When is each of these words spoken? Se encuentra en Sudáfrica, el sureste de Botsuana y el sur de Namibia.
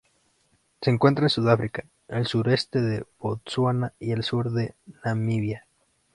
Se 0.81 0.89
encuentra 0.89 1.25
en 1.25 1.29
Sudáfrica, 1.29 1.85
el 2.07 2.25
sureste 2.25 2.81
de 2.81 3.05
Botsuana 3.19 3.93
y 3.99 4.13
el 4.13 4.23
sur 4.23 4.49
de 4.51 4.73
Namibia. 5.05 5.67